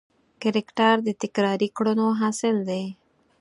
[0.41, 2.83] کرکټر د تکراري کړنو حاصل دی.